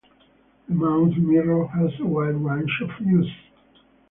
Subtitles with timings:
[0.67, 3.31] The mouth mirror has a wide range of uses.